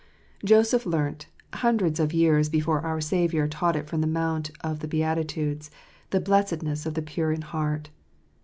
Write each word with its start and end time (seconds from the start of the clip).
OSEPH 0.43 0.87
learnt, 0.87 1.27
hundreds 1.53 1.99
of 1.99 2.11
years 2.11 2.49
before 2.49 2.81
our 2.81 2.99
Saviour 2.99 3.47
taught 3.47 3.75
it 3.75 3.85
from 3.85 4.01
the 4.01 4.07
Mount 4.07 4.49
of 4.61 4.79
the 4.79 4.87
Beati 4.87 5.23
tudes, 5.27 5.69
the 6.09 6.19
blessedness 6.19 6.87
of 6.87 6.95
the 6.95 7.03
pure 7.03 7.31
in 7.31 7.43
heart. 7.43 7.91